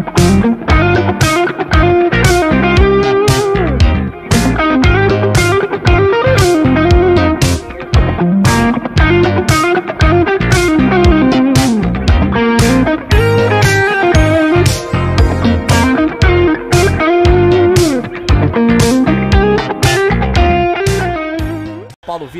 [0.00, 0.61] Paulo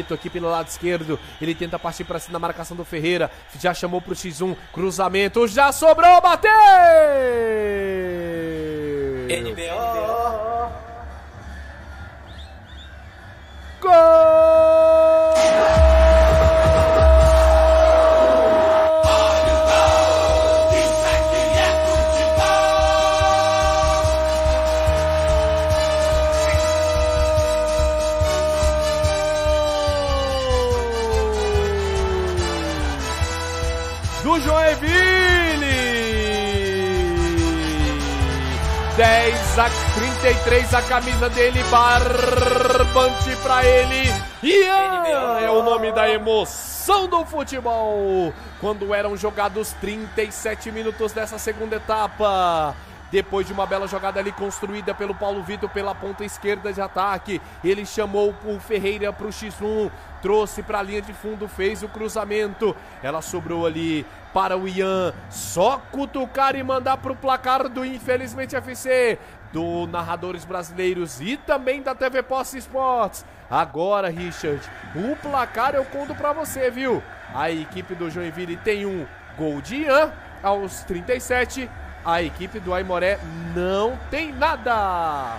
[0.02, 1.18] Vitor aqui pelo lado esquerdo.
[1.40, 3.30] Ele tenta partir para cima na marcação do Ferreira.
[3.58, 4.56] Já chamou pro X1.
[4.72, 5.46] Cruzamento.
[5.48, 6.20] Já sobrou.
[6.20, 6.50] Bateu!
[9.28, 10.72] NBO.
[13.80, 14.81] Gol!
[38.96, 44.10] 10 a 33 a camisa dele, barbante pra ele.
[44.42, 48.34] Ian é o nome da emoção do futebol.
[48.60, 52.76] Quando eram jogados 37 minutos dessa segunda etapa.
[53.10, 57.42] Depois de uma bela jogada ali construída pelo Paulo Vitor pela ponta esquerda de ataque,
[57.62, 59.90] ele chamou o Ferreira para o X1,
[60.22, 62.74] trouxe para a linha de fundo, fez o cruzamento.
[63.02, 68.56] Ela sobrou ali para o Ian, só cutucar e mandar para o placar do Infelizmente
[68.56, 69.18] FC,
[69.52, 73.24] do Narradores Brasileiros e também da TV Posse Esportes.
[73.50, 74.62] Agora, Richard,
[74.94, 77.02] o placar eu conto para você, viu?
[77.34, 80.10] A equipe do Joinville tem um gol de Ian
[80.42, 81.68] aos 37
[82.04, 83.18] a equipe do Aimoré
[83.54, 85.36] não tem nada.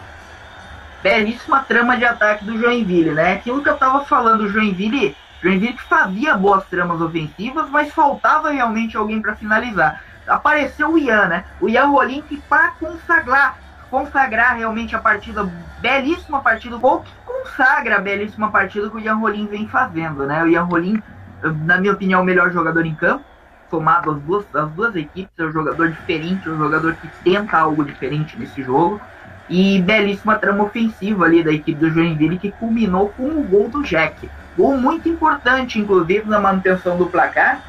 [1.02, 3.34] Belíssima trama de ataque do Joinville, né?
[3.34, 8.50] Aquilo que eu tava falando, o Joinville, Joinville que fazia boas tramas ofensivas, mas faltava
[8.50, 10.02] realmente alguém para finalizar.
[10.26, 11.46] Apareceu o Ian, né?
[11.60, 13.58] O Ian Rolim que para consagrar,
[13.90, 15.44] consagrar realmente a partida,
[15.78, 20.42] belíssima partida, gol que consagra a belíssima partida que o Ian Rolim vem fazendo, né?
[20.44, 21.04] O Ian Rolim,
[21.44, 23.26] na minha opinião, é o melhor jogador em campo
[23.70, 27.84] somado as duas, as duas equipes, é um jogador diferente, um jogador que tenta algo
[27.84, 29.02] diferente nesse jogo.
[29.50, 33.82] E belíssima trama ofensiva ali da equipe do Joinville que culminou com o gol do
[33.82, 34.32] Jack.
[34.58, 37.62] Gol muito importante, inclusive, na manutenção do placar.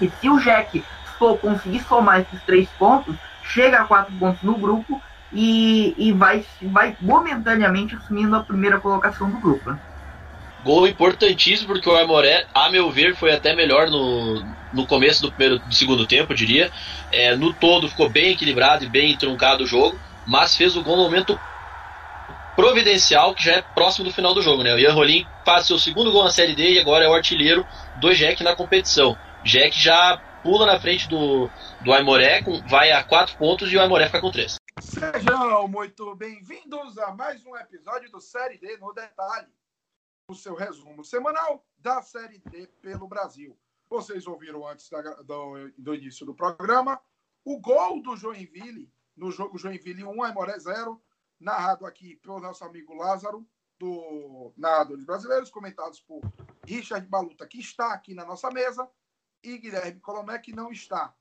[0.00, 0.84] E se o Jack
[1.18, 5.00] for conseguir somar esses três pontos, chega a quatro pontos no grupo
[5.32, 9.70] e, e vai, vai momentaneamente assumindo a primeira colocação do grupo.
[9.70, 9.78] Né?
[10.64, 15.32] Gol importantíssimo, porque o Aimoré, a meu ver, foi até melhor no, no começo do,
[15.32, 16.70] primeiro, do segundo tempo, eu diria.
[17.12, 20.96] É, no todo ficou bem equilibrado e bem truncado o jogo, mas fez o gol
[20.96, 21.38] no momento
[22.56, 24.62] providencial, que já é próximo do final do jogo.
[24.62, 24.74] Né?
[24.74, 27.66] O Ian Rolim faz seu segundo gol na Série D e agora é o artilheiro
[28.00, 29.16] do Jack na competição.
[29.44, 31.48] Jack já pula na frente do,
[31.82, 34.56] do Aimoré, com, vai a quatro pontos e o Aimoré fica com três.
[34.80, 39.48] Sejam muito bem-vindos a mais um episódio do Série D no Detalhe
[40.30, 43.58] o seu resumo semanal da Série D pelo Brasil.
[43.88, 47.00] Vocês ouviram antes da, do, do, início do programa
[47.44, 51.02] o gol do Joinville no jogo Joinville 1, Aimoré 0,
[51.40, 53.46] narrado aqui pelo nosso amigo Lázaro,
[53.78, 56.20] do Narradores Brasileiros, comentados por
[56.66, 58.88] Richard Baluta, que está aqui na nossa mesa,
[59.42, 61.14] e Guilherme Colomé, que não está.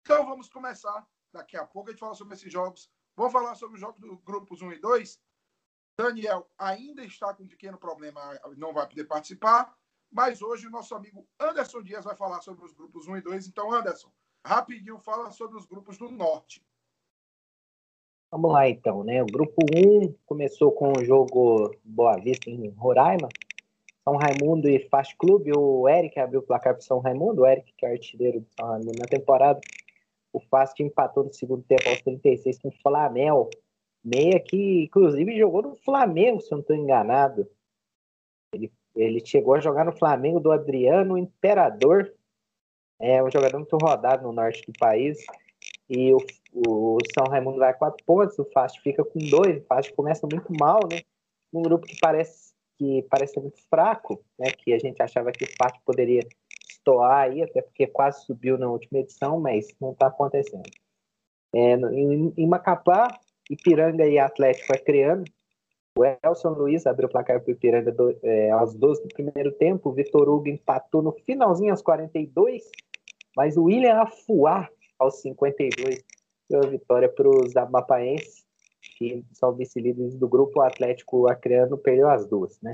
[0.00, 2.90] Então vamos começar daqui a pouco a gente fala sobre esses jogos.
[3.14, 5.20] Vamos falar sobre os jogos do grupos 1 e 2
[5.98, 8.20] Daniel ainda está com um pequeno problema,
[8.56, 9.76] não vai poder participar.
[10.10, 13.48] Mas hoje o nosso amigo Anderson Dias vai falar sobre os grupos 1 e 2.
[13.48, 14.10] Então, Anderson,
[14.46, 16.64] rapidinho fala sobre os grupos do Norte.
[18.30, 19.22] Vamos lá então, né?
[19.22, 23.28] O grupo 1 começou com o jogo Boa Vista em Roraima.
[24.04, 25.52] São Raimundo e Fast Clube.
[25.56, 27.42] O Eric abriu o placar para São Raimundo.
[27.42, 29.60] O Eric, que é artilheiro São Raimundo na temporada.
[30.32, 33.48] O Fast empatou no segundo tempo aos 36 com o Flamengo
[34.04, 37.48] meia que, inclusive, jogou no Flamengo, se eu não estou enganado.
[38.54, 42.12] Ele, ele chegou a jogar no Flamengo do Adriano Imperador.
[42.98, 45.18] É um jogador muito rodado no norte do país.
[45.88, 46.18] E o,
[46.52, 49.62] o São Raimundo vai a quatro pontos, o Fast fica com dois.
[49.62, 51.00] O Fast começa muito mal, né?
[51.52, 54.50] Um grupo que parece que parece muito fraco, né?
[54.50, 56.20] Que a gente achava que o Fast poderia
[56.70, 60.68] estoar aí, até porque quase subiu na última edição, mas não está acontecendo.
[61.54, 63.08] É, em, em Macapá,
[63.50, 65.24] Ipiranga e Atlético é criando.
[65.98, 69.50] O Elson Luiz abriu o placar para o Ipiranga do, é, aos 12 do primeiro
[69.52, 69.88] tempo.
[69.88, 72.62] O Vitor Hugo empatou no finalzinho aos 42.
[73.36, 74.68] Mas o William Afuá
[74.98, 76.04] aos 52
[76.48, 78.46] deu a vitória para os amapaenses,
[78.96, 80.60] que são vice-líderes do grupo.
[80.60, 82.70] O Atlético Acreano perdeu as duas, né?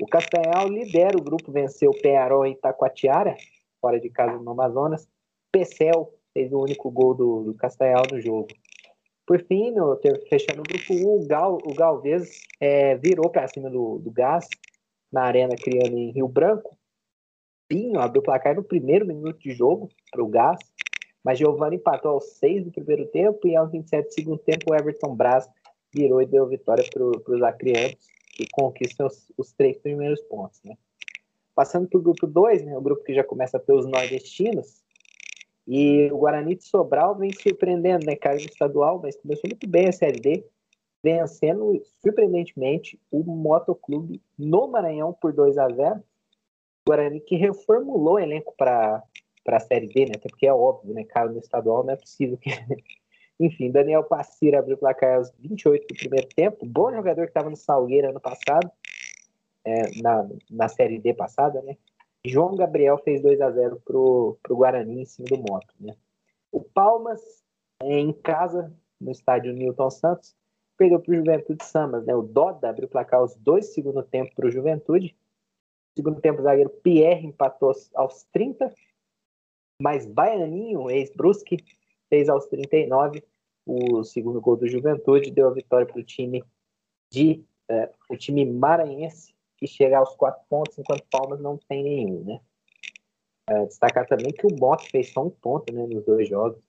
[0.00, 3.36] O Castanhal lidera o grupo, venceu o Penharol e Itacoatiara,
[3.80, 5.08] fora de casa no Amazonas.
[5.50, 8.48] Pecel fez o único gol do, do Castanhal no jogo.
[9.26, 9.98] Por fim, no,
[10.28, 14.48] fechando o grupo 1, o, Gal, o Galvez é, virou para cima do, do Gás
[15.12, 16.78] na Arena Criando em Rio Branco.
[17.68, 20.58] Pinho abriu o placar no primeiro minuto de jogo para o Gás,
[21.28, 24.74] mas Giovanni empatou aos 6 do primeiro tempo e aos 27 do segundo tempo o
[24.74, 25.46] Everton Braz
[25.92, 27.98] virou e deu vitória para os acrianos,
[28.32, 30.58] que conquistam os, os, três primeiros pontos.
[30.64, 30.74] Né?
[31.54, 34.82] Passando para o grupo 2, né, o grupo que já começa a ter os nordestinos,
[35.66, 38.16] e o Guarani de Sobral vem surpreendendo, né?
[38.24, 40.46] No estadual, mas começou muito bem a Série D,
[41.04, 46.02] vencendo surpreendentemente o Motoclube no Maranhão por 2 a 0
[46.86, 49.02] Guarani que reformulou o elenco para
[49.56, 50.12] a Série D, né?
[50.16, 51.04] Até porque é óbvio, né?
[51.04, 52.50] Caiu no estadual, não é possível que.
[53.40, 56.66] Enfim, Daniel Passira abriu o placar aos 28 do primeiro tempo.
[56.66, 58.68] Bom jogador que estava no Salgueiro ano passado,
[59.64, 61.76] é, na, na Série D passada, né?
[62.24, 65.94] João Gabriel fez 2 a 0 pro, pro Guarani em cima do Moto, né?
[66.50, 67.20] O Palmas,
[67.80, 70.34] é, em casa, no estádio Newton Santos,
[70.76, 72.14] perdeu para o Juventude Samas, né?
[72.14, 75.16] O Doda abriu o placar aos dois segundo tempo para o Juventude.
[75.96, 78.72] Segundo tempo, o zagueiro Pierre empatou aos 30,
[79.80, 81.56] mas Baianinho, ex-Brusque,
[82.08, 83.22] fez aos 39
[83.66, 86.42] o segundo gol do Juventude, deu a vitória para o time
[87.12, 92.24] de é, o time maranhense que chega aos quatro pontos, enquanto Palmas não tem nenhum,
[92.24, 92.40] né?
[93.50, 96.62] É, destacar também que o Moto fez só um ponto né, nos dois jogos.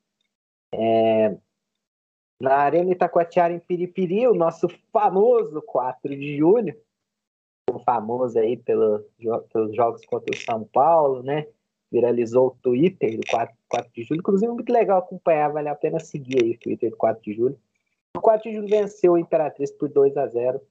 [0.73, 1.37] É,
[2.39, 6.75] na Arena Itacoatiara, em Piripiri, o nosso famoso 4 de julho,
[7.85, 9.05] famoso aí pelo,
[9.51, 11.47] pelos jogos contra o São Paulo, né?
[11.91, 14.19] Viralizou o Twitter do 4, 4 de julho.
[14.19, 17.59] Inclusive, muito legal acompanhar, vale a pena seguir aí o Twitter do 4 de julho.
[18.15, 20.61] O 4 de julho venceu o Imperatriz por 2 a 0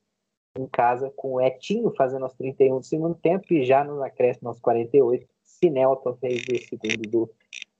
[0.58, 4.48] em casa com o Etinho fazendo aos 31 do segundo tempo e já no acréscimo
[4.48, 7.30] aos 48, Sinelton fez o segundo do,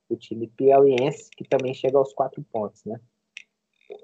[0.08, 3.00] do time piauiense, que também chega aos quatro pontos, né?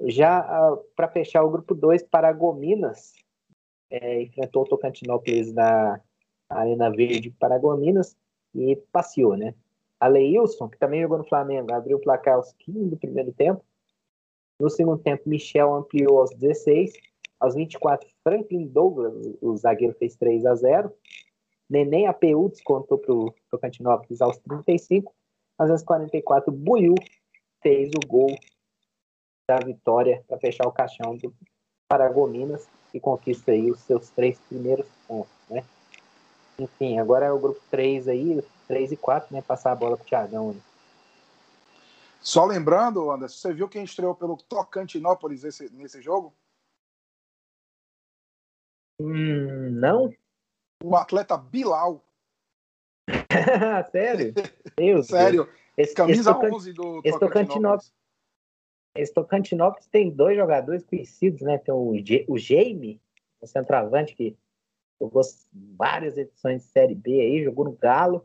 [0.07, 3.13] Já uh, ah, para fechar o grupo 2, Paragominas
[3.91, 6.01] é, enfrentou o Tocantinópolis na
[6.49, 8.17] Arena Verde Paragominas
[8.55, 9.55] e passeou, né?
[10.01, 13.65] A Leilson, que também jogou no Flamengo, abriu o placar aos 15 do primeiro tempo.
[14.61, 16.93] No segundo tempo, Michel ampliou aos 16
[17.45, 20.93] aos 24, Franklin Douglas, o zagueiro, fez 3 a 0
[21.69, 25.15] Neném APU descontou para o Tocantinópolis aos 35.
[25.59, 26.95] Mas aos 44, Buiu
[27.63, 28.37] fez o gol
[29.49, 31.35] da vitória para fechar o caixão do
[31.89, 35.34] Paragominas e conquista aí os seus três primeiros pontos?
[36.59, 39.43] Enfim, agora é o grupo 3 aí, 3 e 4, né?
[39.43, 40.63] Passar a bola para o Thiagão aí.
[42.21, 46.35] Só lembrando, Anderson, você viu quem estreou pelo Tocantinópolis nesse, nesse jogo?
[48.99, 50.11] Hum, não?
[50.83, 52.03] O atleta Bilal.
[53.93, 54.33] Sério?
[54.77, 55.49] Deus Sério.
[55.77, 57.93] Esse, Camisa esse 11 do esse Tocantinópolis.
[58.97, 61.59] Esse Tocantinópolis tem dois jogadores conhecidos, né?
[61.59, 63.01] Tem o, G, o Jaime,
[63.41, 64.37] o centroavante, que
[65.01, 65.23] jogou
[65.77, 68.25] várias edições de Série B aí, jogou no Galo.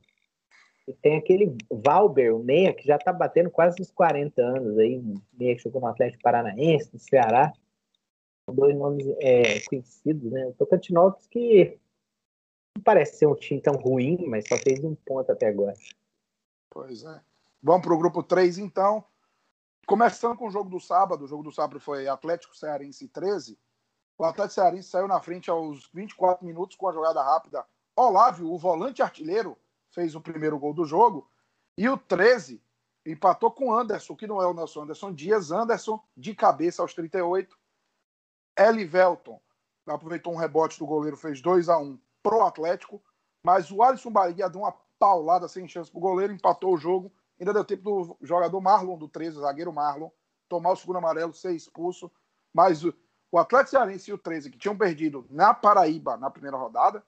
[0.87, 5.01] E tem aquele Valber, o meia, que já tá batendo quase uns 40 anos aí,
[5.33, 7.53] meia que jogou no Atlético Paranaense, no Ceará
[8.51, 10.47] dois nomes é, conhecidos, né?
[10.47, 11.77] O Tocantinópolis que
[12.75, 15.73] não parece ser um time tão ruim, mas só fez um ponto até agora.
[16.69, 17.21] Pois é.
[17.61, 19.03] Vamos para o grupo 3, então.
[19.85, 21.25] Começando com o jogo do sábado.
[21.25, 23.57] O jogo do sábado foi Atlético Cearense 13.
[24.19, 27.65] O Atlético Cearense saiu na frente aos 24 minutos com a jogada rápida.
[27.95, 29.57] Olávio, o volante artilheiro,
[29.91, 31.31] fez o primeiro gol do jogo.
[31.77, 32.61] E o 13
[33.05, 35.51] empatou com Anderson, que não é o Nelson Anderson Dias.
[35.53, 37.57] Anderson de cabeça aos 38.
[38.57, 39.39] Elivelton
[39.87, 43.01] aproveitou um rebote do goleiro, fez 2 a 1 pro Atlético,
[43.41, 47.09] mas o Alisson Bahia deu uma paulada sem chance pro goleiro, empatou o jogo.
[47.39, 50.09] Ainda deu tempo do jogador Marlon, do 13, o zagueiro Marlon,
[50.49, 52.11] tomar o segundo amarelo, ser expulso.
[52.53, 52.83] Mas
[53.31, 57.03] o Atlético Cearense e o 13, que tinham perdido na Paraíba na primeira rodada,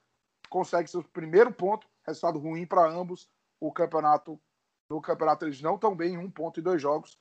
[0.48, 3.28] consegue seu primeiro ponto, resultado ruim para ambos.
[3.60, 4.40] O campeonato,
[4.88, 7.18] no campeonato eles não estão bem em um ponto e dois jogos.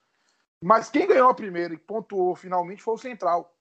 [0.64, 3.56] Mas quem ganhou a primeira e pontuou finalmente foi o Central,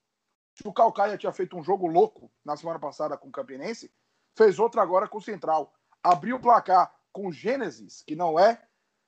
[0.53, 3.91] se o Calcaia tinha feito um jogo louco na semana passada com o Campinense,
[4.35, 5.73] fez outro agora com o Central.
[6.03, 8.61] Abriu o placar com Gênesis, que não é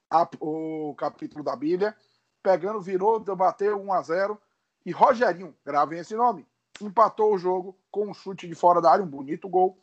[0.09, 1.95] a, o capítulo da Bíblia,
[2.41, 4.41] pegando, virou, bateu 1 a 0
[4.85, 6.45] e Rogerinho, gravem esse nome,
[6.81, 9.81] empatou o jogo com um chute de fora da área, um bonito gol.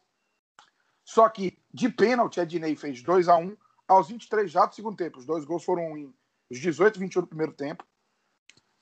[1.04, 3.56] Só que de pênalti, Ednei fez 2 a 1
[3.88, 5.18] aos 23 já do segundo tempo.
[5.18, 6.14] Os dois gols foram em
[6.50, 7.84] 18 e 21 do primeiro tempo.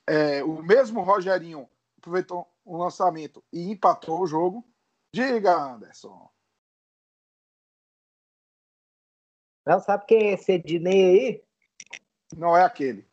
[0.07, 4.67] É, o mesmo Rogerinho aproveitou um lançamento e empatou o jogo.
[5.15, 6.31] Diga, Anderson.
[9.67, 11.45] Não sabe quem é esse Ednei aí?
[12.37, 13.08] Não é aquele.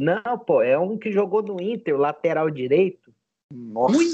[0.00, 3.12] Não, pô, é um que jogou no Inter, o lateral direito.
[3.52, 3.96] Nossa.
[3.96, 4.06] Ui.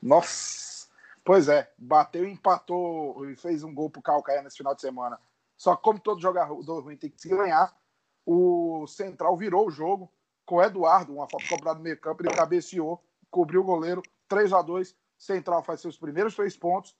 [0.00, 0.88] Nossa.
[1.24, 5.18] Pois é, bateu, empatou e fez um gol pro Calcaia nesse final de semana.
[5.56, 7.72] Só que como todo jogador ruim tem que se ganhar,
[8.26, 10.10] o Central virou o jogo
[10.44, 13.00] com o Eduardo, uma falta cobrada no meio campo, ele cabeceou,
[13.30, 16.96] cobriu o goleiro, 3 a 2 Central faz seus primeiros três pontos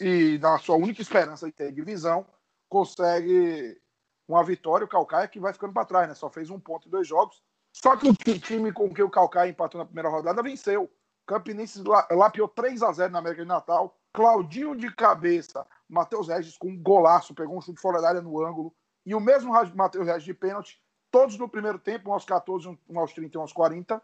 [0.00, 2.26] e na sua única esperança de ter divisão,
[2.68, 3.80] consegue
[4.26, 6.14] uma vitória, o Calcaia que vai ficando para trás, né?
[6.14, 7.40] Só fez um ponto em dois jogos.
[7.72, 10.84] Só que o time com que o Calcaia empatou na primeira rodada venceu.
[10.84, 10.90] O
[11.26, 13.96] Campinense lapiou 3 a 0 na América de Natal.
[14.12, 18.44] Claudinho de cabeça, Matheus Regis com um golaço, pegou um chute fora da área no
[18.44, 18.74] ângulo.
[19.06, 22.98] E o mesmo Matheus Regis de pênalti, todos no primeiro tempo, um aos 14, um
[22.98, 24.02] aos 30 e um aos 40.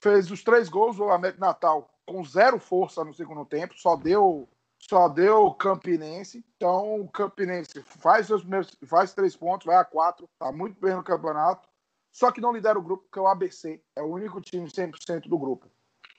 [0.00, 3.96] Fez os três gols, o América de Natal com zero força no segundo tempo, só
[3.96, 4.48] deu
[4.78, 6.44] só deu Campinense.
[6.56, 10.94] Então o Campinense faz seus primeiros, faz três pontos, vai a quatro, tá muito bem
[10.94, 11.68] no campeonato.
[12.12, 15.28] Só que não lidera o grupo, porque é o ABC é o único time 100%
[15.28, 15.66] do grupo.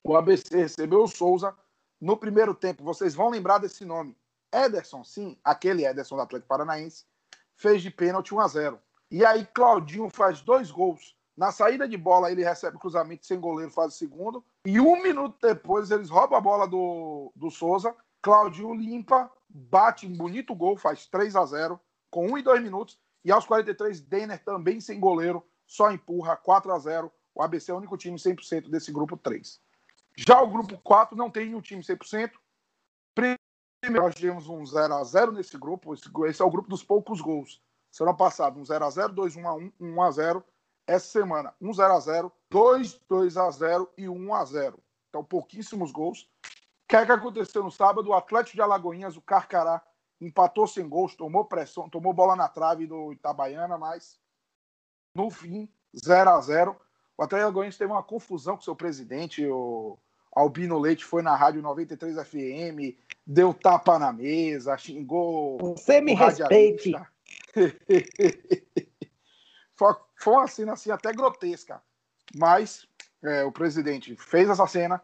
[0.04, 1.56] O ABC recebeu o Souza
[2.02, 2.84] no primeiro tempo.
[2.84, 4.18] Vocês vão lembrar desse nome.
[4.52, 7.06] Ederson, sim, aquele Ederson do Atlético Paranaense,
[7.56, 8.80] fez de pênalti 1 a 0.
[9.10, 11.16] E aí Claudinho faz dois gols.
[11.38, 14.44] Na saída de bola, ele recebe cruzamento sem goleiro, faz o segundo.
[14.66, 17.96] E um minuto depois, eles roubam a bola do, do Souza.
[18.22, 21.80] Claudinho limpa, bate um bonito gol, faz 3 a 0
[22.12, 23.00] com 1 e 2 minutos.
[23.26, 27.74] E aos 43, Denner também sem goleiro, só empurra 4 a 0 O ABC é
[27.74, 29.60] o único time 100% desse grupo 3.
[30.16, 32.32] Já o grupo 4 não tem nenhum time 100%.
[33.16, 35.94] Primeiro, nós tivemos um 0 a 0 nesse grupo.
[36.26, 37.62] Esse é o grupo dos poucos gols.
[37.92, 40.44] Semana passada, um 0 a 0 2 1 a 1 1 a 0
[40.88, 44.80] Essa semana, 1 0 a 0 2 2 a 0 e 1 a 0
[45.10, 46.24] Então, pouquíssimos gols.
[46.24, 48.10] O que é que aconteceu no sábado?
[48.10, 49.82] O Atlético de Alagoinhas, o Carcará,
[50.22, 54.20] empatou sem gols, tomou pressão, tomou bola na trave do Itabaiana, mas
[55.16, 56.76] no fim, 0 a 0
[57.18, 59.98] O Atlético Goianiense teve uma confusão com seu presidente, o
[60.32, 65.58] Albino Leite foi na rádio 93 FM, deu tapa na mesa, xingou.
[65.60, 66.92] Você me respeite.
[69.76, 71.82] foi, uma cena assim até grotesca.
[72.36, 72.88] Mas
[73.22, 75.00] é, o presidente fez essa cena,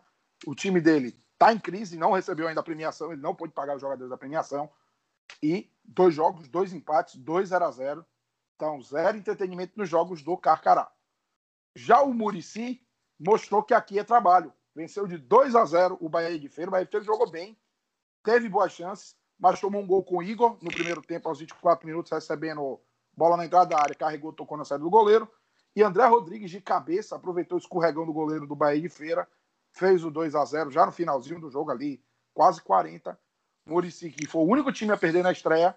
[0.47, 3.75] o time dele está em crise, não recebeu ainda a premiação, ele não pôde pagar
[3.75, 4.67] os jogadores da premiação.
[5.43, 8.05] E dois jogos, dois empates, 2 0 a 0
[8.59, 10.91] então, zero entretenimento nos jogos do Carcará.
[11.73, 12.85] Já o Murici
[13.17, 14.51] mostrou que aqui é trabalho.
[14.75, 16.69] Venceu de 2 a 0 o Bahia de Feira.
[16.69, 17.57] O Bahia de Feira jogou bem,
[18.21, 21.87] teve boas chances, mas tomou um gol com o Igor no primeiro tempo, aos 24
[21.87, 22.81] minutos, recebendo
[23.15, 25.31] bola na entrada da área, carregou, tocou na saída do goleiro.
[25.73, 29.25] E André Rodrigues, de cabeça, aproveitou o escorregão do goleiro do Bahia de Feira,
[29.71, 33.17] fez o 2 a 0 já no finalzinho do jogo ali, quase 40.
[33.65, 35.73] Murici, que foi o único time a perder na estreia,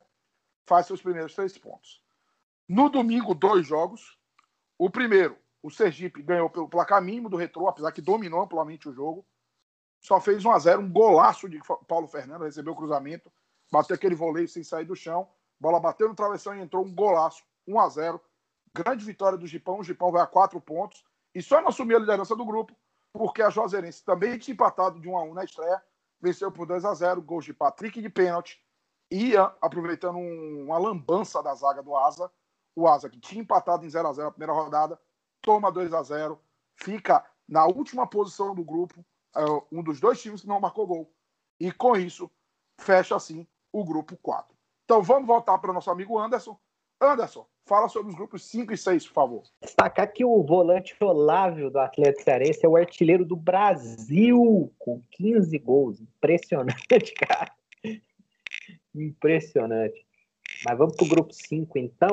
[0.67, 2.03] faz seus primeiros três pontos.
[2.69, 4.19] No domingo, dois jogos.
[4.79, 8.93] O primeiro, o Sergipe ganhou pelo placar mínimo do Retrô, apesar que dominou amplamente o
[8.93, 9.25] jogo.
[10.01, 13.31] Só fez 1 a 0 um golaço de Paulo Fernando, recebeu o cruzamento,
[13.71, 15.29] bateu aquele voleio sem sair do chão,
[15.61, 18.21] bola bateu no travessão e entrou um golaço, 1 a 0
[18.75, 21.05] Grande vitória do Gipão, o Gipão vai a quatro pontos.
[21.35, 22.75] E só não assumiu a liderança do grupo,
[23.13, 25.83] porque a Joserense também tinha empatado de 1 a 1 na estreia,
[26.21, 28.59] venceu por 2 a 0 gols de Patrick de pênalti,
[29.11, 32.31] ia aproveitando uma lambança da zaga do Asa,
[32.75, 34.99] o Asa, que tinha empatado em 0 a 0 na primeira rodada,
[35.41, 36.41] toma 2 a 0
[36.77, 39.05] fica na última posição do grupo,
[39.37, 41.13] é, um dos dois times que não marcou gol.
[41.61, 42.31] E com isso,
[42.79, 44.55] fecha assim o grupo 4.
[44.85, 46.59] Então vamos voltar para o nosso amigo Anderson.
[47.01, 49.43] Anderson, fala sobre os grupos 5 e 6, por favor.
[49.61, 55.59] Destacar que o volante Olávio do Atlético Cearense é o artilheiro do Brasil, com 15
[55.59, 56.01] gols.
[56.01, 57.53] Impressionante, cara.
[58.95, 60.07] Impressionante.
[60.65, 62.11] Mas vamos para o grupo 5, então.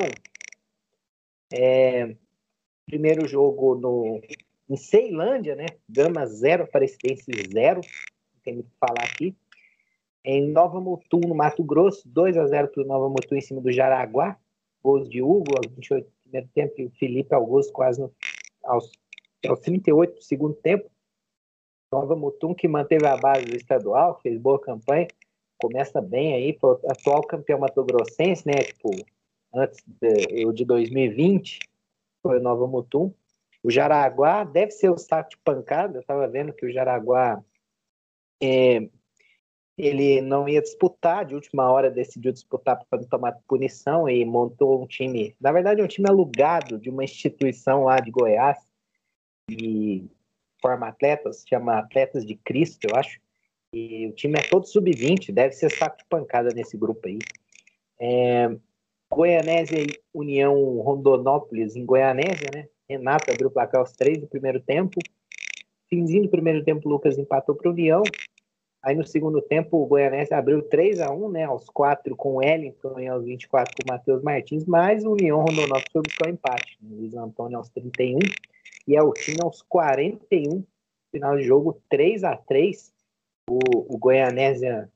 [1.52, 2.14] É,
[2.86, 4.20] primeiro jogo no,
[4.68, 5.66] em Ceilândia, né?
[5.88, 7.80] Gama 0, Aparecidense 0.
[8.44, 9.36] Tem muito que falar aqui.
[10.24, 13.60] Em Nova Mutum, no Mato Grosso, 2 a 0 para o Nova Mutum em cima
[13.60, 14.38] do Jaraguá.
[14.82, 18.12] Gols de Hugo aos 28 do primeiro tempo e o Felipe Augusto quase no,
[18.64, 18.90] aos,
[19.46, 20.90] aos 38 do segundo tempo.
[21.92, 25.08] Nova Mutum, que manteve a base do estadual, fez boa campanha,
[25.58, 26.56] começa bem aí,
[26.88, 28.54] atual campeão mato-grossense, né?
[28.62, 28.90] Tipo,
[29.54, 31.60] antes de, eu de 2020,
[32.22, 33.12] foi o Nova Mutum.
[33.62, 37.42] O Jaraguá deve ser o saco de pancada, eu estava vendo que o Jaraguá
[38.42, 38.88] é,
[39.76, 44.86] ele não ia disputar, de última hora decidiu disputar para tomar punição e montou um
[44.86, 48.58] time, na verdade é um time alugado de uma instituição lá de Goiás,
[49.50, 50.08] e
[50.60, 53.20] forma atletas, chama Atletas de Cristo, eu acho,
[53.74, 57.18] e o time é todo sub-20, deve ser saco de pancada nesse grupo aí.
[57.98, 58.48] É,
[59.12, 62.68] Goianésia e União Rondonópolis em Goianésia, né?
[62.88, 65.00] Renato abriu o placar aos três do primeiro tempo.
[65.88, 68.02] Finzinho do primeiro tempo, Lucas empatou para o União.
[68.82, 71.44] Aí no segundo tempo, o Goianese abriu 3 a 1 né?
[71.44, 75.38] Aos 4 com o Wellington e aos 24 com o Matheus Martins, mas o União
[75.38, 76.78] Rondonópolis foi buscar o empate.
[76.80, 76.96] Né?
[76.96, 78.18] Luiz Antônio aos 31
[78.88, 80.64] e Eltinho aos 41.
[81.12, 82.92] Final de jogo 3 a 3
[83.50, 83.58] O,
[83.94, 84.88] o Goianésia,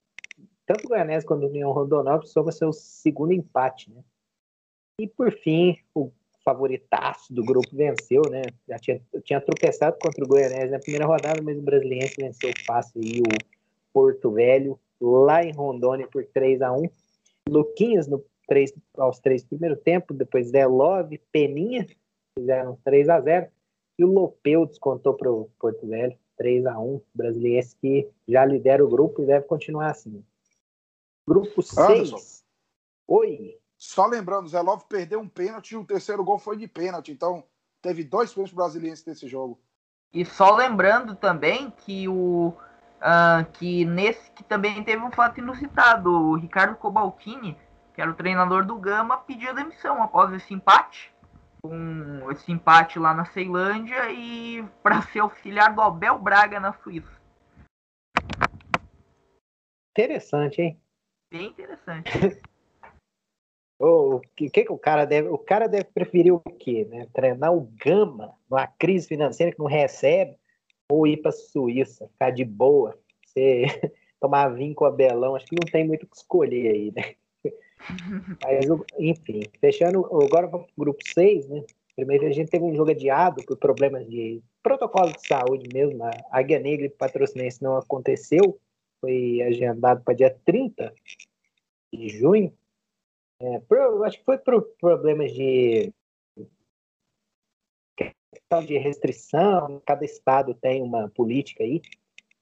[0.66, 4.02] tanto o Goianese quanto o União Rondonópolis, soma seu segundo empate, né?
[5.00, 6.10] E por fim, o
[6.44, 8.42] favoritaço do grupo venceu, né?
[8.68, 13.02] Já tinha, tinha tropeçado contra o Goianese na primeira rodada, mas o Brasiliense venceu fácil
[13.02, 13.24] e o
[13.92, 16.88] Porto Velho, lá em Rondônia, por 3 a 1
[17.48, 21.86] Luquinhas no 3, aos três primeiro tempo, depois Delove, Peninha,
[22.38, 23.48] fizeram 3 a 0
[23.98, 28.84] e o Lopeu descontou para o Porto Velho, 3 a 1 Brasiliense que já lidera
[28.84, 30.22] o grupo e deve continuar assim.
[31.26, 32.44] Grupo 6.
[33.08, 33.58] Oi.
[33.76, 37.12] Só lembrando, Zé Love perdeu um pênalti e o terceiro gol foi de pênalti.
[37.12, 37.44] Então,
[37.82, 39.60] teve dois pênaltis brasileiros nesse jogo.
[40.12, 42.54] E só lembrando também que o
[43.04, 47.58] uh, que nesse que também teve um fato inusitado, o Ricardo Cobaltini,
[47.92, 51.12] que era o treinador do Gama, pediu demissão após esse empate,
[51.62, 57.22] com esse empate lá na Ceilândia e para ser auxiliar do Abel Braga na Suíça.
[59.90, 60.80] Interessante, hein?
[61.34, 62.40] Bem interessante.
[63.80, 65.26] O que, que, o cara deve.
[65.26, 66.86] O cara deve preferir o quê?
[66.88, 67.08] Né?
[67.12, 70.36] Treinar o Gama numa crise financeira que não recebe,
[70.88, 73.64] ou ir para Suíça, ficar de boa, você
[74.20, 77.14] tomar vinho com abelão, acho que não tem muito o que escolher aí, né?
[78.40, 81.64] Mas, enfim, fechando, agora vamos para o grupo 6, né?
[81.96, 86.04] Primeiro a gente teve um jogo adiado por problemas de protocolo de saúde mesmo.
[86.04, 88.56] A Águia Negra e Patrocinense não aconteceu,
[89.04, 90.94] foi agendado para dia 30
[91.92, 92.56] de junho.
[93.38, 95.92] É, por, acho que foi por problemas de
[98.68, 101.82] de restrição, cada estado tem uma política aí,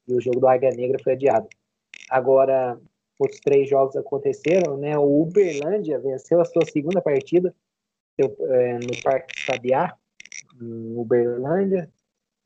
[0.07, 1.49] e o jogo do Águia Negra foi adiado.
[2.11, 2.79] Agora,
[3.19, 4.99] os três jogos aconteceram, né?
[4.99, 7.55] O Uberlândia venceu a sua segunda partida
[8.19, 9.97] é, no Parque Sabiá,
[10.61, 11.91] em Uberlândia.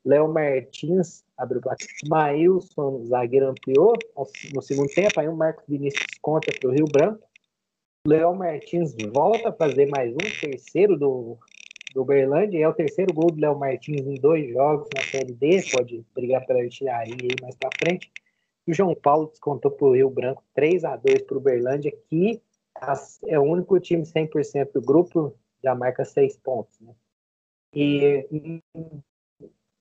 [0.05, 1.87] Léo Martins abriu o placar.
[2.09, 3.93] Maílson, zagueiro, ampliou
[4.53, 5.19] no segundo tempo.
[5.19, 7.27] Aí o Marcos Vinícius conta para o Rio Branco.
[8.07, 11.37] Léo Martins volta a fazer mais um terceiro do,
[11.93, 12.63] do Uberlândia.
[12.63, 15.61] É o terceiro gol do Léo Martins em dois jogos na Série D.
[15.71, 18.09] Pode brigar pela artilharia aí mais para frente.
[18.65, 21.93] E o João Paulo descontou para o Rio Branco 3 a 2 para o Uberlândia,
[22.09, 22.41] que
[23.25, 26.79] é o único time 100% do grupo, já marca seis pontos.
[26.79, 26.93] Né?
[27.73, 28.61] E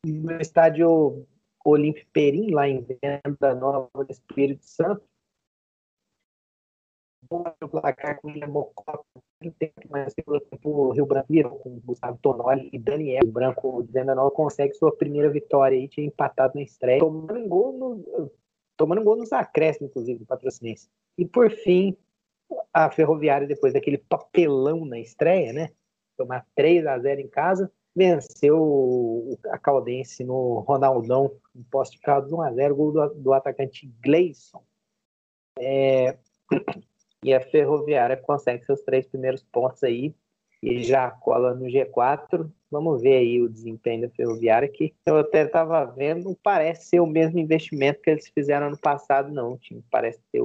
[0.05, 1.27] no estádio
[1.69, 5.03] Olímpio Perim, lá em Venda Nova, no Espírito Santo,
[7.29, 9.05] o placar com William Mocota
[9.59, 13.23] tempo, mas pelo tempo Rio Branco virou com Gustavo Tonoli e Daniel.
[13.25, 17.39] O Branco de Venda Nova consegue sua primeira vitória e tinha empatado na estreia, tomando
[17.39, 18.31] um gol, no,
[18.77, 20.89] tomando gol nos acréscimos, inclusive, do patrocinense.
[21.19, 21.97] E por fim,
[22.73, 25.73] a Ferroviária, depois daquele papelão na estreia, né?
[26.17, 32.31] Tomar 3 a 0 em casa, venceu a Caldense no Ronaldão, em poste de Caldas
[32.31, 34.63] 1 a 0 gol do, do atacante Gleison.
[35.59, 36.19] É,
[37.25, 40.15] e a Ferroviária consegue seus três primeiros pontos aí
[40.63, 42.51] e já cola no G4.
[42.71, 47.01] Vamos ver aí o desempenho da Ferroviária, que eu até estava vendo, não parece ser
[47.01, 49.55] o mesmo investimento que eles fizeram ano passado, não.
[49.55, 50.43] O time parece ter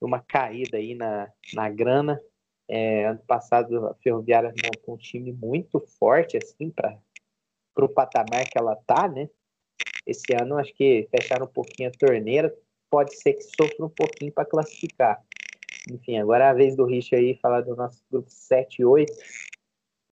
[0.00, 2.20] uma caída aí na, na grana.
[2.74, 6.98] É, ano passado a Ferroviária montou um time muito forte, assim, para
[7.76, 9.28] o patamar que ela tá, né?
[10.06, 12.50] Esse ano acho que fecharam um pouquinho a torneira,
[12.90, 15.22] pode ser que sofra um pouquinho para classificar.
[15.90, 19.12] Enfim, agora é a vez do Rich aí falar do nosso grupo 7 e 8.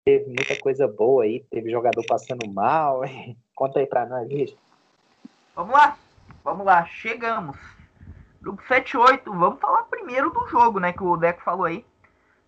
[0.05, 3.01] Teve muita coisa boa aí, teve jogador passando mal.
[3.57, 4.55] Conta aí pra nós, Rich.
[5.57, 5.97] Vamos lá,
[6.45, 7.57] vamos lá, chegamos.
[8.43, 11.89] Grupo 7 e 8, vamos falar primeiro do jogo, né, que o Deco falou aí.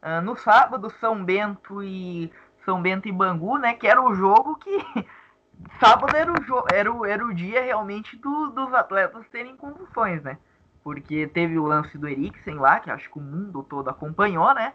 [0.03, 2.33] Uh, no sábado, São Bento e
[2.65, 5.07] São Bento e Bangu, né, que era o jogo que
[5.79, 10.37] sábado era o, era o, era o dia realmente do, dos atletas terem condições, né?
[10.83, 14.75] porque teve o lance do Eriksen lá, que acho que o mundo todo acompanhou, né?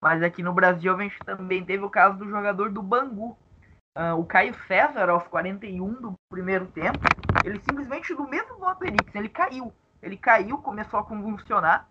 [0.00, 3.36] Mas aqui no Brasil a gente também teve o caso do jogador do Bangu.
[3.96, 7.00] Uh, o Caio César, aos 41 do primeiro tempo,
[7.44, 9.72] ele simplesmente do mesmo modo do Eriksen, ele caiu.
[10.00, 11.88] Ele caiu, começou a convulsionar.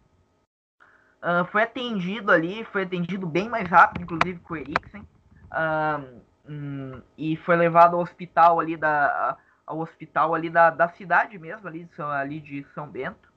[1.22, 5.02] Uh, foi atendido ali, foi atendido bem mais rápido, inclusive, com o Eriksen.
[5.52, 11.38] Uh, um, e foi levado ao hospital ali da ao hospital ali da, da cidade
[11.38, 13.30] mesmo ali de, São, ali de São Bento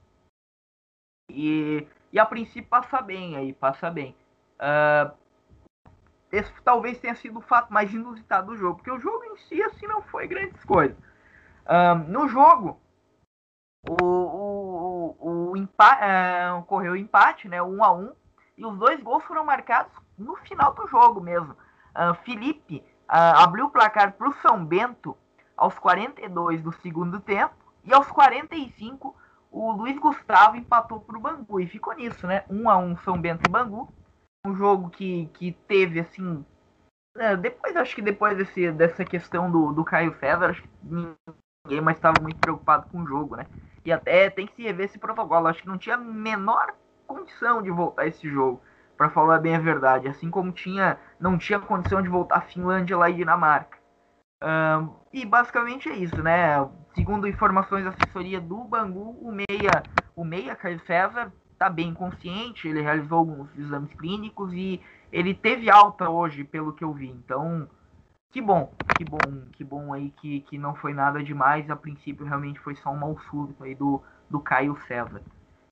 [1.29, 4.15] e, e a princípio passa bem aí, passa bem.
[4.55, 5.13] Uh,
[6.31, 9.61] esse talvez tenha sido o fato mais inusitado do jogo, porque o jogo em si
[9.61, 10.97] assim não foi grandes coisas.
[11.69, 12.79] Um, no jogo,
[13.87, 18.11] o, o, o, o empate, uh, ocorreu o empate, né, um a um,
[18.57, 21.55] e os dois gols foram marcados no final do jogo mesmo.
[21.95, 25.15] Uh, Felipe uh, abriu o placar para o São Bento
[25.55, 29.15] aos 42 do segundo tempo e aos 45
[29.51, 32.43] o Luiz Gustavo empatou para o Bangu e ficou nisso, né?
[32.49, 33.93] Um a um São Bento e Bangu,
[34.43, 36.43] um jogo que, que teve assim,
[37.15, 41.81] é, depois acho que depois desse, dessa questão do, do Caio César, acho que ninguém
[41.81, 43.45] mais estava muito preocupado com o jogo, né?
[43.85, 46.73] E até tem que se rever esse protocolo, acho que não tinha a menor
[47.05, 48.61] condição de voltar esse jogo,
[48.97, 52.97] para falar bem a verdade, assim como tinha não tinha condição de voltar a Finlândia
[52.97, 53.77] lá e Dinamarca.
[54.41, 56.57] Um, e basicamente é isso, né?
[56.95, 62.67] Segundo informações da assessoria do Bangu, o meia, o meia Caio César está bem consciente,
[62.67, 67.07] ele realizou alguns exames clínicos e ele teve alta hoje, pelo que eu vi.
[67.07, 67.69] Então,
[68.33, 71.69] que bom, que bom, que bom aí que, que não foi nada demais.
[71.69, 75.21] A princípio, realmente foi só um mal súbito aí do, do Caio César.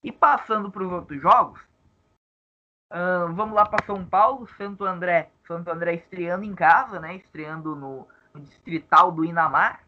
[0.04, 1.60] E passando para os outros jogos,
[2.94, 7.16] uh, vamos lá para São Paulo, Santo André, Santo André estreando em casa, né?
[7.16, 9.82] Estreando no, no distrital do Inamar,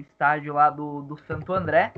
[0.00, 1.92] estádio lá do, do Santo André,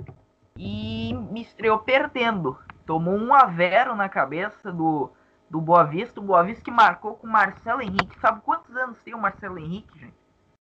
[0.57, 2.59] e me estreou perdendo.
[2.87, 5.13] Tomou 1 a 0 na cabeça do,
[5.51, 6.21] do Boa Vista.
[6.21, 8.19] O Boa Vista que marcou com o Marcelo Henrique.
[8.21, 10.15] Sabe quantos anos tem o Marcelo Henrique, gente?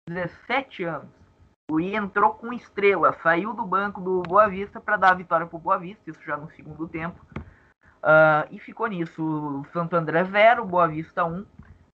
[0.08, 1.10] 17 anos.
[1.70, 5.46] O I entrou com estrela, saiu do banco do Boa Vista para dar a vitória
[5.46, 7.20] para o Boa Vista, isso já no segundo tempo.
[7.36, 9.22] Uh, e ficou nisso.
[9.22, 11.46] O Santo André 0, Boa Vista 1.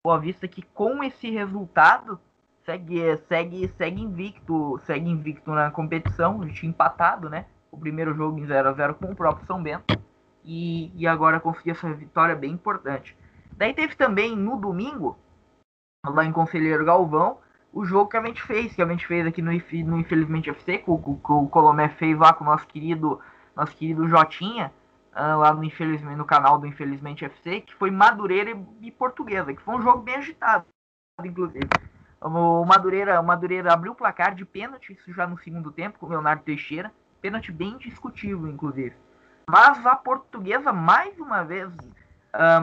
[0.04, 2.20] Boa Vista que com esse resultado
[2.66, 7.46] segue, segue, segue invicto, segue invicto na competição, a gente empatado, né?
[7.72, 10.01] O primeiro jogo em 0 a 0 com o próprio São Bento
[10.44, 13.16] e, e agora conseguiu essa vitória bem importante.
[13.52, 15.18] Daí teve também no domingo,
[16.06, 17.38] lá em Conselheiro Galvão,
[17.74, 20.80] o jogo que a gente fez, que a gente fez aqui no, no Infelizmente FC,
[20.80, 23.20] que o, o Colomé fez lá com o nosso querido,
[23.56, 24.72] nosso querido Jotinha,
[25.14, 29.54] uh, lá no, Infelizmente, no canal do Infelizmente FC, que foi Madureira e, e Portuguesa,
[29.54, 30.66] que foi um jogo bem agitado,
[31.24, 31.70] inclusive.
[32.20, 36.06] O Madureira, o Madureira abriu o placar de pênalti, isso já no segundo tempo, com
[36.06, 36.92] o Leonardo Teixeira.
[37.20, 38.96] Pênalti bem discutível, inclusive.
[39.52, 41.70] Mas a portuguesa, mais uma vez,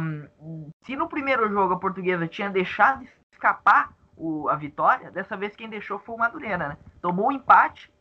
[0.01, 5.55] um, se no primeiro jogo a portuguesa tinha deixado escapar o, a vitória, dessa vez
[5.55, 6.79] quem deixou foi o Madureira, né?
[7.03, 7.92] Tomou o um empate,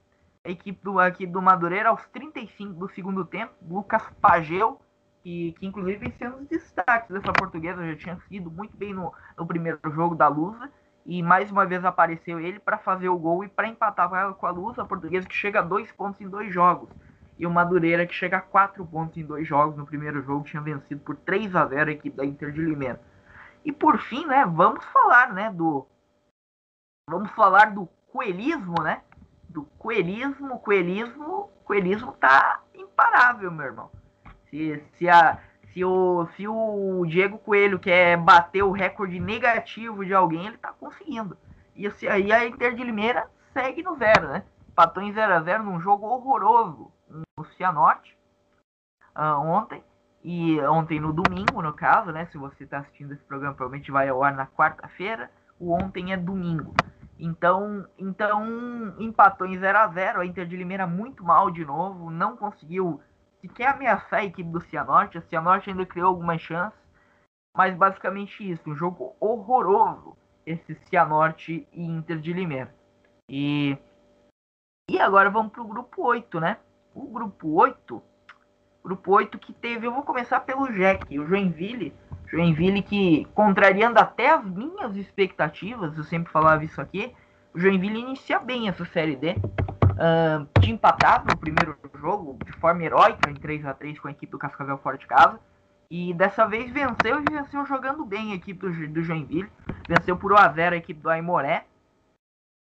[0.41, 4.79] a equipe do, aqui do Madureira aos 35 do segundo tempo, Lucas Pageu,
[5.21, 9.13] que, que inclusive vem sendo os destaques dessa portuguesa, já tinha sido muito bem no,
[9.37, 10.71] no primeiro jogo da Lusa,
[11.05, 14.49] e mais uma vez apareceu ele para fazer o gol e para empatar com a
[14.49, 16.89] Luz, a portuguesa que chega a dois pontos em dois jogos.
[17.37, 19.77] E o Madureira que chega a quatro pontos em dois jogos.
[19.77, 22.99] No primeiro jogo tinha vencido por 3 a 0 a equipe da Inter de Limeira.
[23.63, 25.85] E por fim, né, vamos falar, né, do
[27.09, 29.01] vamos falar do coelhismo, né?
[29.49, 33.91] Do coelhismo, coelhismo, coelhismo tá imparável, meu irmão.
[34.49, 35.39] Se, se a
[35.73, 40.71] se o, se o Diego Coelho quer bater o recorde negativo de alguém, ele está
[40.71, 41.37] conseguindo.
[41.75, 44.43] E aí a Inter de Limeira segue no zero, né?
[44.73, 48.17] Patou em 0 a 0 num jogo horroroso no Cianorte
[49.15, 49.83] uh, ontem.
[50.23, 52.25] E ontem no domingo, no caso, né?
[52.27, 55.31] Se você está assistindo esse programa, provavelmente vai ao ar na quarta-feira.
[55.59, 56.73] O ontem é domingo.
[57.19, 62.11] Então, então empatou em 0 a 0 A Inter de Limeira muito mal de novo.
[62.11, 63.01] Não conseguiu
[63.41, 66.79] se quer ameaçar a equipe do Cianorte, a Cianorte ainda criou algumas chances,
[67.55, 72.73] mas basicamente isso, um jogo horroroso, esse Cianorte e Inter de Limeira.
[73.29, 73.77] E,
[74.89, 76.57] e agora vamos para o grupo 8, né?
[76.97, 78.01] O grupo 8,
[78.83, 81.93] grupo 8 que teve, eu vou começar pelo Jack, o Joinville,
[82.25, 87.13] Joinville que, contrariando até as minhas expectativas, eu sempre falava isso aqui,
[87.53, 89.35] o Joinville inicia bem essa Série D,
[89.97, 94.11] Uh, tinha empatado no primeiro jogo de forma heróica em 3 a 3 com a
[94.11, 95.39] equipe do Cascavel fora de casa.
[95.89, 99.49] E dessa vez venceu e venceu jogando bem a equipe do, do Joinville.
[99.89, 101.65] Venceu por 1x0 a equipe do Aimoré.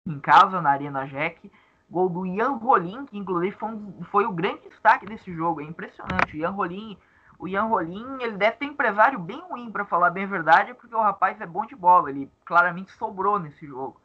[0.09, 1.49] Em casa, na Arena Jack.
[1.93, 5.61] Gol do Ian Rolim, que inclusive foi, um, foi o grande destaque desse jogo.
[5.61, 6.35] É impressionante.
[6.35, 6.97] O Ian Rolim,
[7.39, 10.95] o Ian Rolim, ele deve ter empresário bem ruim, para falar bem a verdade, porque
[10.95, 12.09] o rapaz é bom de bola.
[12.09, 14.01] Ele claramente sobrou nesse jogo.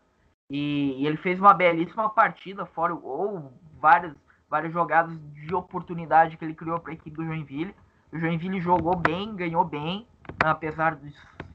[0.50, 4.13] E, e, ele fez uma belíssima partida, fora o gol, várias,
[4.50, 7.73] várias jogadas de oportunidade que ele criou para a equipe do Joinville.
[8.12, 10.06] O Joinville jogou bem, ganhou bem,
[10.43, 11.13] apesar de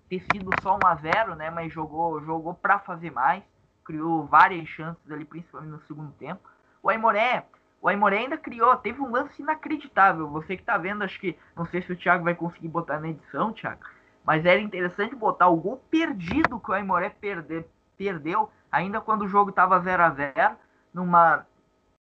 [0.09, 1.51] ter sido só 1 a 0 né?
[1.51, 3.42] Mas jogou, jogou para fazer mais,
[3.85, 6.40] criou várias chances ali, principalmente no segundo tempo.
[6.83, 7.45] O Aimoré,
[7.81, 10.29] o Aimoré ainda criou, teve um lance inacreditável.
[10.29, 13.09] Você que tá vendo, acho que não sei se o Thiago vai conseguir botar na
[13.09, 13.83] edição, Thiago.
[14.25, 17.64] Mas era interessante botar o gol perdido que o Aimoré perde,
[17.97, 20.57] perdeu, ainda quando o jogo estava 0 a 0
[20.95, 21.47] numa,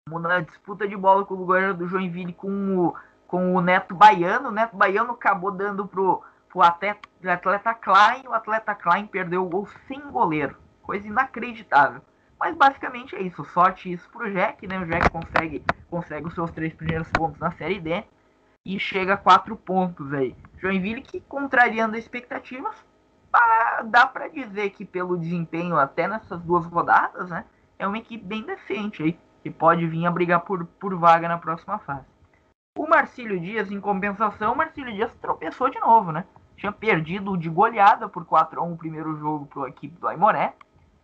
[0.06, 4.48] numa disputa de bola com o goleiro do Joinville com o, com o Neto Baiano.
[4.48, 9.48] O Neto Baiano acabou dando pro, pro atleta, atleta Klein, o atleta Klein perdeu o
[9.48, 10.61] gol sem goleiro.
[10.82, 12.02] Coisa inacreditável.
[12.38, 13.44] Mas basicamente é isso.
[13.44, 14.78] Sorte isso pro Jack, né?
[14.78, 18.04] O Jack consegue, consegue os seus três primeiros pontos na Série D
[18.64, 20.36] e chega a quatro pontos aí.
[20.58, 22.74] Joinville que contrariando expectativas,
[23.32, 27.44] ah, dá para dizer que pelo desempenho até nessas duas rodadas, né,
[27.78, 31.38] é uma equipe bem decente aí, que pode vir a brigar por, por vaga na
[31.38, 32.06] próxima fase.
[32.78, 36.24] O Marcílio Dias, em compensação, o Marcílio Dias tropeçou de novo, né?
[36.56, 40.06] Tinha perdido de goleada por 4 a 1 o primeiro jogo para a equipe do
[40.06, 40.54] Aimoré.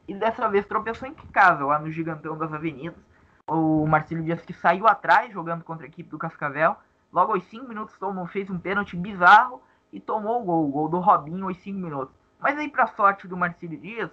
[0.09, 2.99] E dessa vez tropeçou em casa, lá no Gigantão das Avenidas.
[3.47, 6.77] O Marcílio Dias que saiu atrás jogando contra a equipe do Cascavel
[7.13, 10.89] Logo aos 5 minutos tomou, fez um pênalti bizarro e tomou o gol, o gol
[10.89, 12.15] do Robinho aos 5 minutos.
[12.39, 14.11] Mas aí, para sorte do Marcílio Dias,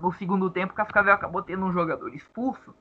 [0.00, 2.74] no segundo tempo, o Cascavel acabou tendo um jogador expulso.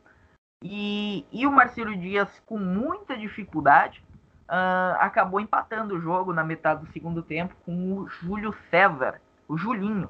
[0.64, 4.04] E, e o Marcílio Dias, com muita dificuldade,
[4.48, 9.58] uh, acabou empatando o jogo na metade do segundo tempo com o Júlio César, o
[9.58, 10.10] Julinho.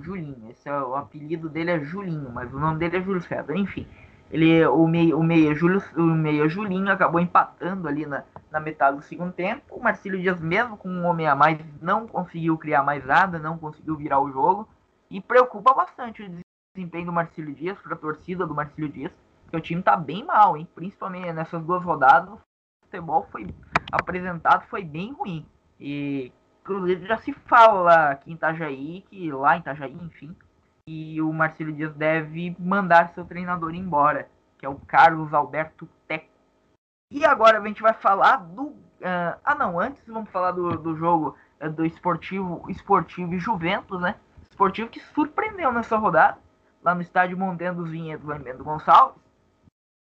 [0.00, 3.56] Julinho, esse é, o apelido dele é Julinho, mas o nome dele é Júlio César.
[3.56, 3.86] Enfim,
[4.30, 8.96] ele, o, meia, o, meia, Júlio, o meia Julinho acabou empatando ali na, na metade
[8.96, 9.62] do segundo tempo.
[9.70, 13.58] O Marcílio Dias, mesmo com um homem a mais, não conseguiu criar mais nada, não
[13.58, 14.68] conseguiu virar o jogo.
[15.10, 19.12] E preocupa bastante o desempenho do Marcílio Dias, para a torcida do Marcílio Dias,
[19.48, 20.66] que o time está bem mal, hein?
[20.74, 22.34] principalmente nessas duas rodadas.
[22.34, 22.40] O
[22.86, 23.46] futebol foi
[23.92, 25.46] apresentado, foi bem ruim.
[25.78, 26.32] E
[26.64, 30.34] inclusive já se fala aqui em Itajaí, que lá em Itajaí, enfim,
[30.88, 36.26] e o Marcelo Dias deve mandar seu treinador embora, que é o Carlos Alberto Teco.
[37.10, 38.64] E agora a gente vai falar do.
[38.64, 44.00] Uh, ah, não, antes vamos falar do, do jogo uh, do esportivo, esportivo e Juventus,
[44.00, 44.16] né?
[44.50, 46.38] Esportivo que surpreendeu nessa rodada,
[46.82, 49.22] lá no estádio Montanha dos Vinhedos, lá em Gonçalves.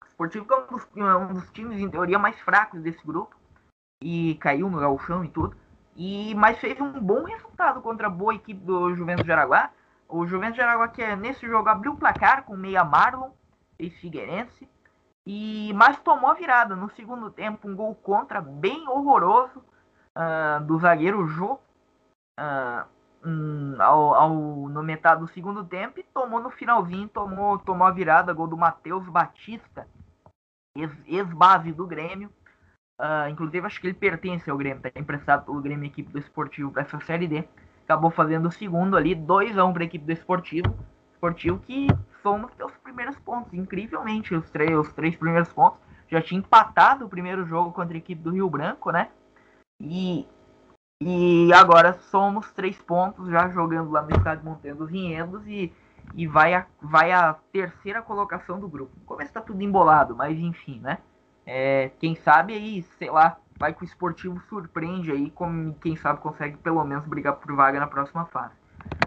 [0.07, 3.35] Esportivo que é um dos, um dos times, em teoria, mais fracos desse grupo.
[4.01, 5.55] E caiu no galchão e tudo.
[5.95, 9.71] E, mas fez um bom resultado contra a boa equipe do Juventus de Araguá
[10.07, 13.31] o Juventus de Aragua que é, nesse jogo abriu o placar com meia Marlon
[13.79, 14.69] e Figueirense.
[15.25, 19.63] E, mas tomou a virada no segundo tempo, um gol contra bem horroroso
[20.15, 21.59] uh, do zagueiro Jô.
[22.39, 22.95] Uh,
[23.27, 27.91] um, ao, ao, no metade do segundo tempo e tomou no finalzinho, tomou, tomou a
[27.91, 29.87] virada, gol do Matheus Batista,
[31.07, 32.31] ex-base ex do Grêmio.
[32.99, 36.71] Uh, inclusive acho que ele pertence ao Grêmio, está emprestado pelo Grêmio equipe do Esportivo
[36.71, 37.43] para essa série D
[37.85, 40.75] acabou fazendo o segundo ali, 2 a 1 um para a equipe do Esportivo.
[41.13, 41.87] Esportivo que
[42.21, 45.79] soma seus primeiros pontos, incrivelmente, os três, os três primeiros pontos.
[46.09, 49.09] Já tinha empatado o primeiro jogo contra a equipe do Rio Branco, né?
[49.79, 50.27] E,
[51.01, 55.71] e agora somos três pontos já jogando lá no estádio Montanha dos Vinhedos e,
[56.13, 58.91] e vai, a, vai a terceira colocação do grupo.
[58.99, 60.99] No começo tá tudo embolado, mas enfim, né?
[61.45, 66.19] É, quem sabe aí, sei lá, vai que o esportivo surpreende aí, como quem sabe
[66.19, 68.53] consegue pelo menos brigar por vaga na próxima fase.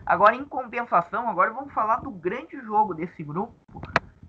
[0.06, 3.54] Agora, em compensação, agora vamos falar do grande jogo desse grupo,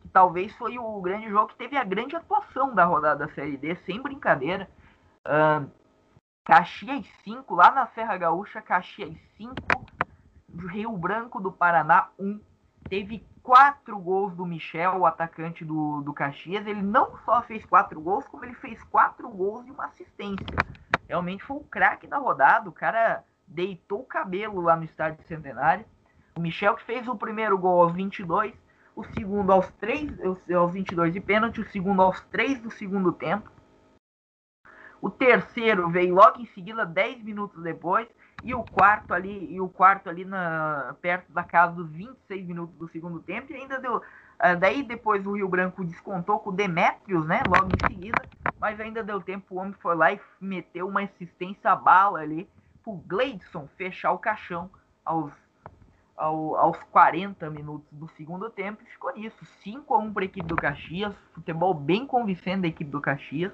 [0.02, 3.58] que talvez foi o grande jogo que teve a grande atuação da rodada da Série
[3.58, 4.70] D, sem brincadeira.
[5.26, 5.70] Uh,
[6.44, 9.54] Caxias 5, lá na Serra Gaúcha, Caxias 5,
[10.72, 12.40] Rio Branco do Paraná 1.
[12.90, 16.68] Teve quatro gols do Michel, o atacante do, do Caxias.
[16.68, 20.46] Ele não só fez quatro gols, como ele fez quatro gols e uma assistência.
[21.08, 22.70] Realmente foi o craque da rodada.
[22.70, 25.84] O cara deitou o cabelo lá no estádio Centenário.
[26.38, 28.54] O Michel que fez o primeiro gol aos 22,
[28.96, 30.20] o segundo aos 3,
[30.56, 33.50] aos 22 de pênalti, o segundo aos 3 do segundo tempo.
[35.02, 38.08] O terceiro veio logo em seguida, 10 minutos depois.
[38.44, 42.76] E o quarto ali, e o quarto ali na, perto da casa dos 26 minutos
[42.76, 43.98] do segundo tempo, e ainda deu.
[43.98, 47.42] Uh, daí depois o Rio Branco descontou com o Demetrios, né?
[47.48, 48.22] Logo em seguida,
[48.60, 52.50] mas ainda deu tempo, o homem foi lá e meteu uma assistência bala ali
[52.84, 54.70] pro Gleidson fechar o caixão
[55.04, 55.34] aos,
[56.16, 59.44] ao, aos 40 minutos do segundo tempo e ficou nisso.
[59.64, 63.52] 5 a 1 para a equipe do Caxias, futebol bem convincente da equipe do Caxias.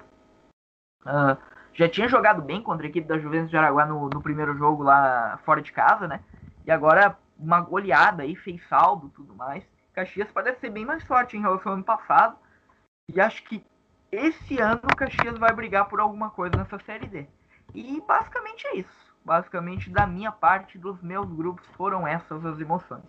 [1.02, 1.36] Uh,
[1.76, 4.82] já tinha jogado bem contra a equipe da Juventus de Araguá no, no primeiro jogo
[4.82, 6.20] lá fora de casa, né?
[6.64, 9.62] E agora uma goleada aí, fez saldo tudo mais.
[9.92, 12.38] Caxias parece ser bem mais forte em relação ao ano passado.
[13.12, 13.64] E acho que
[14.10, 17.26] esse ano o Caxias vai brigar por alguma coisa nessa Série D.
[17.74, 19.14] E basicamente é isso.
[19.22, 23.04] Basicamente, da minha parte, dos meus grupos, foram essas as emoções.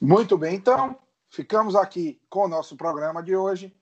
[0.00, 3.77] Muito bem, então, ficamos aqui com o nosso programa de hoje.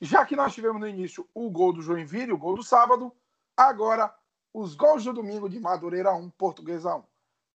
[0.00, 3.12] Já que nós tivemos no início o gol do Joinville, o gol do sábado,
[3.58, 4.14] Agora,
[4.54, 7.02] os gols do domingo de Madureira 1, Portuguesa 1.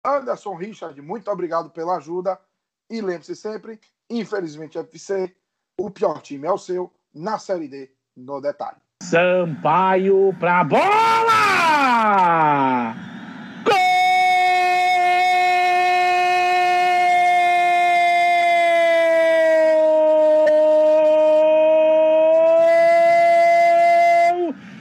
[0.05, 2.37] Anderson Richard, muito obrigado pela ajuda.
[2.91, 3.79] E lembre-se sempre,
[4.11, 5.33] infelizmente FC,
[5.79, 8.79] o pior time é o seu, na Série D, no detalhe.
[9.01, 10.83] Sampaio pra bola!
[13.65, 13.73] Gol!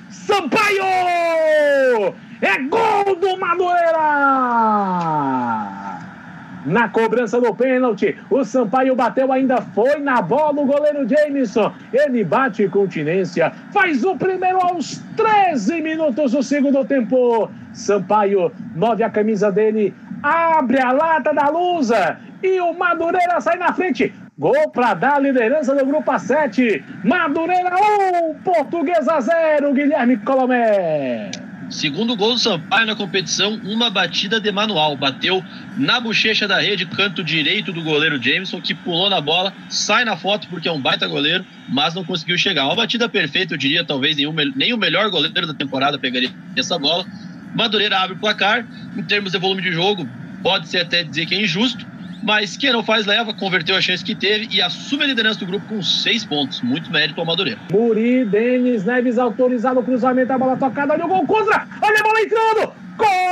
[0.10, 1.12] Sampaio!
[2.42, 3.92] É gol do Madureira!
[6.82, 11.72] Na cobrança do pênalti, o Sampaio bateu, ainda foi na bola o goleiro Jameson.
[11.94, 17.52] Ele bate continência, faz o primeiro aos 13 minutos do segundo tempo.
[17.72, 23.72] Sampaio move a camisa dele, abre a lata da lusa e o Madureira sai na
[23.74, 24.12] frente.
[24.40, 26.84] Gol para dar a liderança do grupo A7.
[27.04, 27.76] Madureira
[28.24, 31.30] 1, Portuguesa 0, Guilherme Colomé.
[31.72, 34.98] Segundo gol do Sampaio na competição, uma batida de manual.
[34.98, 35.44] Bateu
[35.78, 40.18] na bochecha da rede, canto direito do goleiro Jameson, que pulou na bola, sai na
[40.18, 42.66] foto porque é um baita goleiro, mas não conseguiu chegar.
[42.66, 46.78] Uma batida perfeita, eu diria, talvez nenhum, nem o melhor goleiro da temporada pegaria essa
[46.78, 47.06] bola.
[47.56, 48.68] Madureira abre o placar.
[48.96, 50.08] Em termos de volume de jogo,
[50.44, 51.86] pode-se até dizer que é injusto,
[52.22, 55.46] mas quem não faz leva, converteu a chance que teve e assume a liderança do
[55.46, 56.62] grupo com seis pontos.
[56.62, 57.60] Muito mérito ao Madureira.
[57.72, 62.04] Muri, Denis Neves autorizado o cruzamento, a bola tocada, olha o gol contra, olha a
[62.04, 63.32] bola entrando, gol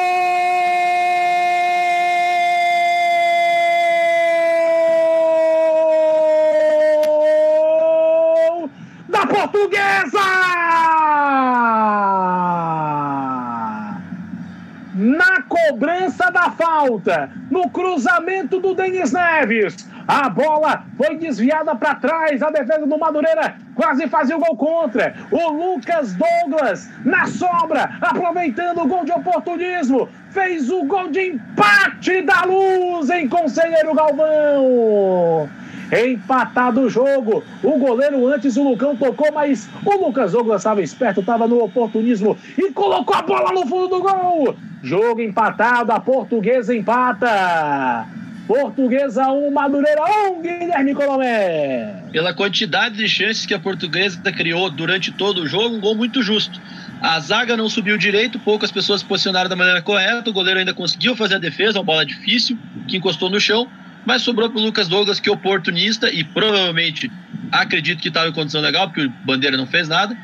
[16.70, 19.76] falta, no cruzamento do Denis Neves,
[20.08, 25.16] a bola foi desviada para trás, a defesa do Madureira quase fazia o gol contra.
[25.32, 32.22] O Lucas Douglas, na sobra, aproveitando o gol de oportunismo, fez o gol de empate
[32.22, 35.50] da luz em Conselheiro Galvão.
[35.92, 37.44] Empatado o jogo.
[37.64, 42.38] O goleiro antes, o Lucão tocou, mas o Lucas Douglas estava esperto, estava no oportunismo
[42.58, 44.56] e colocou a bola no fundo do gol.
[44.84, 48.08] Jogo empatado, a portuguesa empata.
[48.48, 52.04] Portuguesa 1, Madureira 1, Guilherme Colomé.
[52.12, 56.24] Pela quantidade de chances que a portuguesa criou durante todo o jogo, um gol muito
[56.24, 56.60] justo.
[57.00, 60.74] A zaga não subiu direito, poucas pessoas se posicionaram da maneira correta, o goleiro ainda
[60.74, 63.70] conseguiu fazer a defesa, uma bola difícil, que encostou no chão,
[64.06, 67.12] mas sobrou para o Lucas Douglas, que é oportunista e provavelmente
[67.52, 70.18] acredito que estava em condição legal, porque o Bandeira não fez nada.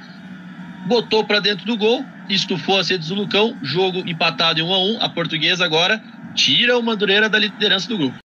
[0.88, 4.80] Botou para dentro do gol, estufou as redes do Lucão, jogo empatado em 1 a
[4.80, 6.02] 1 A portuguesa agora
[6.34, 8.18] tira o Madureira da liderança do grupo.